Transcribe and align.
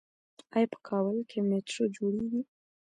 آیا 0.55 0.67
په 0.73 0.77
کابل 0.87 1.17
کې 1.29 1.39
میټرو 1.49 1.83
جوړیږي؟ 1.95 2.41